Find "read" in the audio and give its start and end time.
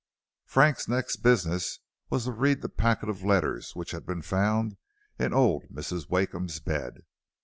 2.31-2.63